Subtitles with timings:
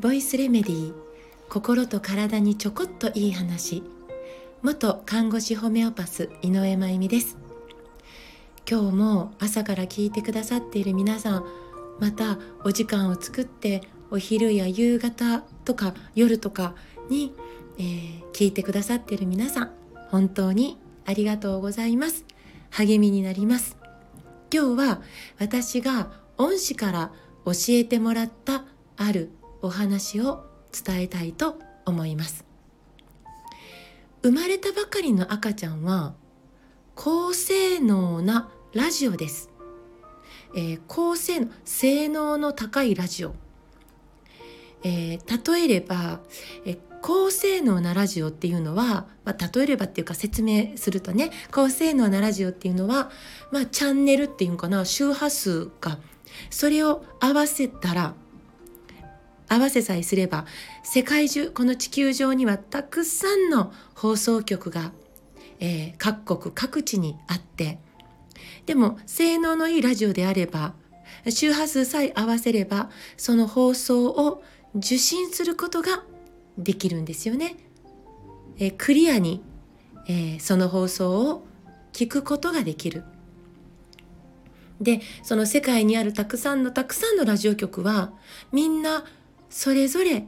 [0.00, 0.94] ボイスレメディー
[1.50, 3.82] 心と体にちょこっといい話。
[4.62, 7.36] 元看護師ホメオパス井上真由美です。
[8.66, 11.44] 今日も朝から聞いてくださっている皆さん
[12.00, 16.74] またお時間を作ってお昼や夕方とか夜とか
[17.10, 17.34] に、
[17.76, 19.70] えー、聞いてくださっている皆さん
[20.08, 22.24] 本当にありがとうございます。
[22.70, 23.83] 励みになります。
[24.54, 25.02] 今日は
[25.40, 27.10] 私が恩師から
[27.44, 28.64] 教えてもらった
[28.96, 29.30] ある
[29.62, 32.44] お話を伝えたいと思います。
[34.22, 36.14] 生まれたばかりの赤ちゃんは
[36.94, 39.50] 高性能なラジオです、
[40.54, 43.34] えー、高性能性能の高いラジオ、
[44.84, 46.20] えー、例えれば、
[46.64, 53.10] えー、高性能なラジオっていうのは、まあ、例えればっていうか説明するとね高性能なラジオっていうのは、
[53.50, 55.98] まあ、チャンネルっていうかな周波数が
[56.48, 58.14] それを合わせたら
[59.50, 60.46] 合わせさえすれば
[60.82, 64.92] 世界中この地球上にはたくさんの放送局が、
[65.60, 67.80] えー、各国各地にあって
[68.64, 70.72] でも性能のいいラジオであれば
[71.28, 74.42] 周波数さえ合わせればその放送を
[74.74, 76.02] 受信することが
[76.58, 77.56] できるんですよね。
[78.58, 79.42] えー、クリアに、
[80.06, 81.44] えー、その放送を
[81.92, 83.04] 聞くことができる。
[84.80, 88.12] でその世界にあるたくさんのたくさんのラジオ局は
[88.52, 89.04] みんな
[89.48, 90.26] それぞれ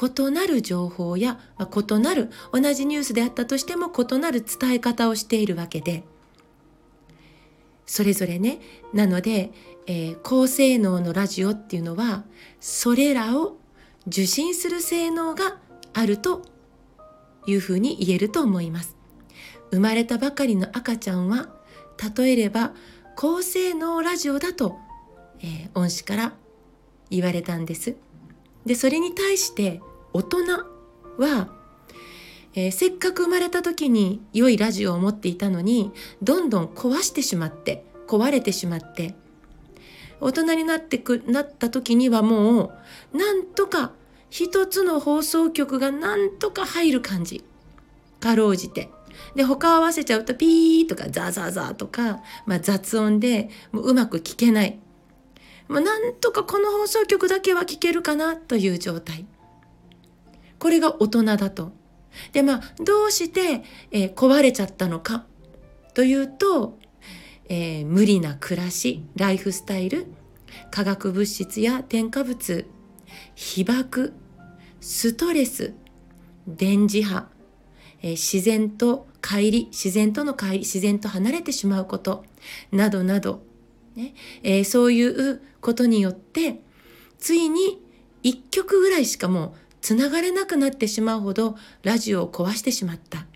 [0.00, 6.04] 異なる情報や、まあ、異なる同じニュースであったとしても異なる伝え方をしているわけで
[7.84, 8.60] それぞれね
[8.94, 9.50] なので、
[9.86, 12.24] えー、高性能のラジオっていうのは
[12.60, 13.56] それらを
[14.06, 15.58] 受信する性能が
[15.92, 16.42] あると
[17.46, 18.96] いうふうに言えると思います。
[19.70, 21.48] 生まれたばかりの赤ちゃんは
[22.16, 22.72] 例えれば
[23.16, 24.78] 高性能ラジオだと、
[25.40, 26.32] えー、恩師から
[27.10, 27.96] 言われたんです。
[28.66, 29.80] でそれに対して
[30.12, 30.44] 大人
[31.18, 31.48] は、
[32.54, 39.14] えー、せっかく生まれた時に良いラジオを持っていたのにどんどん壊してしまって壊れてしまって
[40.20, 42.72] 大人になってくなった時にはも
[43.12, 43.92] うなんとか
[44.28, 47.44] 一つの放送局がなんとか入る感じ。
[48.20, 48.90] かろうじて。
[49.34, 54.78] で他合わせちゃうとピーとかザーザーザーとか、まあ、雑音でもううまく聞けない、
[55.68, 59.26] まあ、なんとかこの放送局だけは聞けるかなという状態。
[60.58, 61.72] これが大人だと。
[62.32, 65.24] でまあどうして、えー、壊れちゃったのか
[65.94, 66.78] というと、
[67.50, 70.06] えー、無理な暮らしライフスタイル
[70.70, 72.64] 化学物質や添加物
[73.34, 74.14] 被爆
[74.80, 75.74] ストレス
[76.46, 77.26] 電磁波、
[78.02, 82.24] えー、自然と乖離自然との乖離自然と離れてしまうこと
[82.70, 83.42] などなど、
[83.96, 86.60] ねえー、そういうことによって
[87.18, 87.82] ついに
[88.22, 93.26] 1曲ぐらいしかもうつながれなくなってしまうほどラジオを壊してしまった。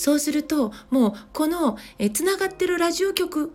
[0.00, 1.76] そうするともうこの
[2.14, 3.52] つながってるラジオ局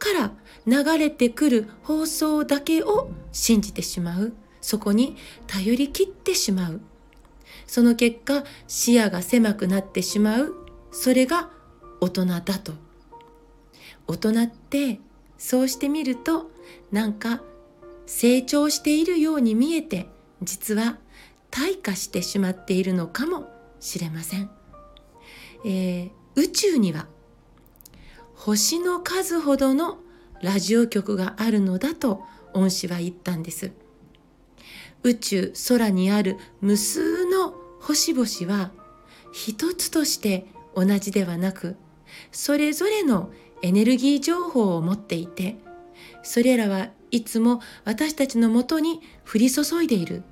[0.00, 0.32] から
[0.66, 4.32] 流れてくる放送だけを信じてしまう。
[4.60, 5.16] そこに
[5.46, 6.80] 頼り切ってしまう。
[7.68, 10.56] その結果視野が狭くなってしまう。
[10.90, 11.50] それが
[12.00, 12.72] 大人だと。
[14.08, 14.98] 大人って
[15.38, 16.50] そうしてみると
[16.90, 17.42] なんか
[18.06, 20.08] 成長しているように見えて
[20.42, 20.98] 実は
[21.52, 23.48] 退化してしまっているのかも
[23.78, 24.50] しれません、
[25.64, 27.06] えー、宇宙には
[28.34, 29.98] 星の数ほどの
[30.42, 32.22] ラジオ局があるのだと
[32.54, 33.72] 恩師は言ったんです。
[35.02, 38.70] 宇宙空にある無数の星々は
[39.32, 41.76] 一つとして同じではなく
[42.32, 43.30] それぞれの
[43.62, 45.56] エネルギー情報を持っていて
[46.22, 49.00] それらはいつも私たちのもとに
[49.30, 50.22] 降り注いでいる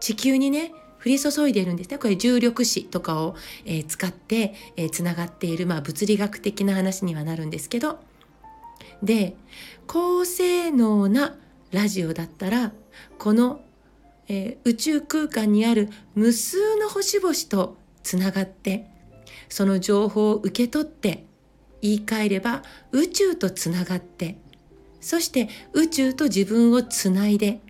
[0.00, 0.72] 地球にね
[1.04, 1.98] 降り注いでいるんですね。
[1.98, 3.34] これ重力子とかを、
[3.64, 4.54] えー、使って
[4.92, 7.98] つな、がっている、まあ、物理学的な話にはなるんですけど。
[9.02, 9.34] で
[9.86, 11.36] 高性能な
[11.72, 12.72] ラジオだったら
[13.18, 13.60] この、
[14.28, 18.86] えー、宇宙空間にある無数の星々とつながって
[19.48, 21.24] その情報を受け取って
[21.82, 24.36] 言い換えれば宇宙とつながって
[25.00, 27.60] そして宇宙と自分をつないで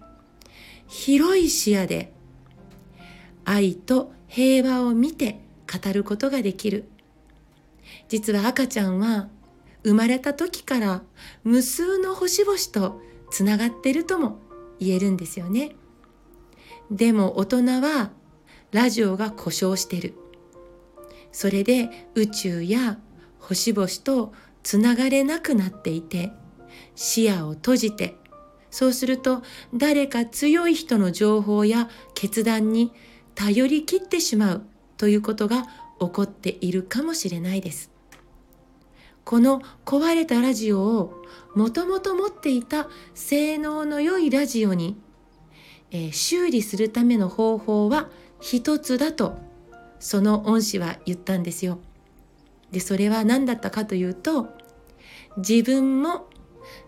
[0.88, 2.12] 広い視野で
[3.50, 6.85] 愛と平和を見て語ることができる。
[8.08, 9.29] 実は赤ちゃんは
[9.82, 11.02] 生まれた時から
[11.43, 13.00] 無数の星々と
[13.32, 14.38] つながってるとも
[14.79, 15.73] 言えるんですよね。
[16.93, 18.12] でも大人は
[18.70, 20.14] ラジオが故障してる。
[21.32, 23.00] それで宇宙や
[23.41, 24.32] 星々と
[24.62, 26.31] つながれなくなっていて
[26.94, 28.14] 視野を閉じて
[28.70, 29.43] そうすると
[29.75, 32.93] 誰か強い人の情報や決断に
[33.35, 34.62] 頼り切ってしまう
[34.97, 35.67] ということが
[36.00, 37.91] 起こっているかもしれないです。
[39.25, 41.23] この壊れたラジオを
[41.55, 44.97] もともと持っていた性能の良いラジオに、
[45.91, 48.09] えー、修理するための方法は
[48.41, 49.38] 一つだと
[49.99, 51.79] その恩師は言ったんですよ。
[52.73, 54.49] でそれは何だったかというと
[55.37, 56.29] 自分も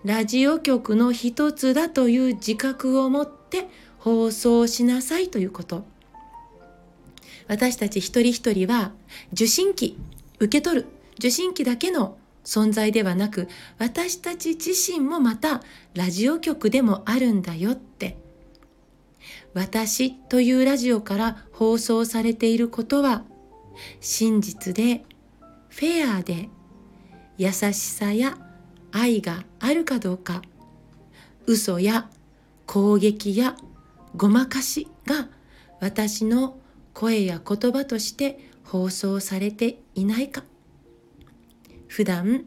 [0.05, 3.69] ラジオ局の一つだという自覚を持って
[3.99, 5.85] 放送しなさいということ。
[7.53, 8.93] 私たち一人一人は
[9.35, 9.99] 受信機、
[10.39, 10.87] 受け取る
[11.19, 12.17] 受信機だけの
[12.47, 13.47] 存在ではなく
[13.77, 15.61] 私たち自身もまた
[15.93, 18.17] ラジオ局でもあるんだよって。
[19.53, 23.23] 私というラジオから放送されていることは
[24.01, 25.05] 真実で
[25.69, 26.49] フェアで
[27.37, 28.39] 優しさや
[28.93, 30.41] 愛があるかどうか
[31.45, 32.09] 嘘や
[32.65, 33.57] 攻撃や
[34.17, 35.29] ごまかしが
[35.81, 36.57] 私の
[36.95, 40.45] 声や言葉として放送されていないか。
[41.89, 42.45] 普段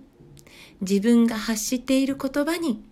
[0.82, 2.84] 自分が発している言葉に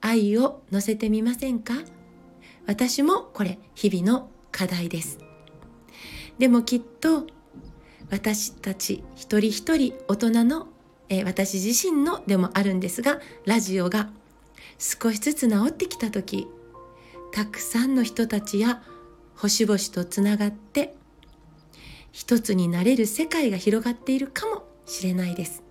[0.00, 1.74] 愛を乗せてみませんか？
[2.66, 5.18] 私もこれ日々の課題です。
[6.38, 7.26] でもきっと
[8.10, 10.68] 私たち一人一人大人の、
[11.08, 14.10] え、私自身のでもあるんですがラジオが
[14.78, 16.46] 少しずつ治ってきた時
[17.32, 18.82] たくさんの人たちや
[19.36, 20.94] 星々とつながって
[22.10, 25.62] 一つになれる世界が広がっているかもしれないです。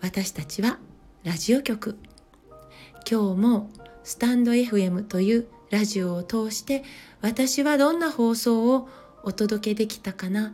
[0.00, 0.78] 私たちは
[1.24, 1.98] ラジオ局。
[3.10, 3.70] 今日も
[4.04, 6.84] スタンド FM というラジオを通して
[7.22, 8.88] 私はどんな放送を
[9.22, 10.52] お届けできたかな。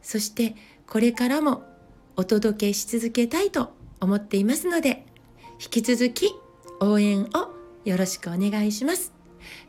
[0.00, 0.56] そして
[0.86, 1.64] これからも
[2.16, 5.06] お届けし続けたいと思っていますので
[5.62, 6.34] 引き続き
[6.80, 7.26] 応援を
[7.84, 9.12] よろしくお願いします。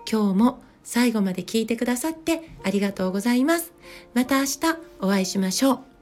[0.10, 3.74] 今日も最後まで聞いてくださってありがとうございます。
[4.14, 4.60] また明日
[5.02, 5.95] お会いしましょう。